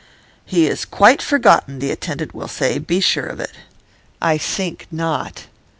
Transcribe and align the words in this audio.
"He 0.45 0.65
is 0.65 0.83
quite 0.83 1.21
forgotten," 1.21 1.77
the 1.77 1.91
attendant 1.91 2.33
will 2.33 2.47
say; 2.47 2.79
be 2.79 3.01
sure 3.01 3.27
of 3.27 3.39
it.' 3.39 3.51
'I 4.19 4.39
think 4.39 4.87
not. 4.89 5.45